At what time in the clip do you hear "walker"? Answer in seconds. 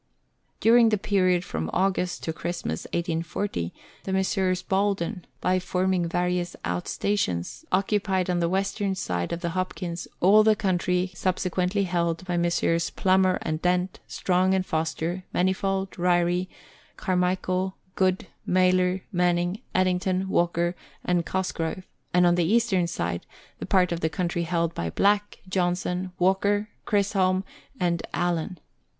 20.29-20.75, 26.17-26.69